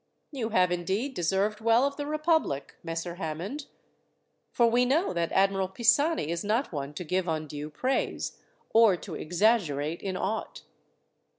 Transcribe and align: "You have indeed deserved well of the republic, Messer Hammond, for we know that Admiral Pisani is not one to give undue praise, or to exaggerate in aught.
"You 0.31 0.49
have 0.49 0.71
indeed 0.71 1.13
deserved 1.13 1.61
well 1.61 1.85
of 1.85 1.95
the 1.95 2.07
republic, 2.07 2.73
Messer 2.81 3.17
Hammond, 3.17 3.67
for 4.51 4.65
we 4.65 4.83
know 4.83 5.13
that 5.13 5.31
Admiral 5.31 5.67
Pisani 5.67 6.29
is 6.31 6.43
not 6.43 6.71
one 6.71 6.95
to 6.95 7.03
give 7.03 7.27
undue 7.27 7.69
praise, 7.69 8.41
or 8.73 8.97
to 8.97 9.13
exaggerate 9.13 10.01
in 10.01 10.17
aught. 10.17 10.63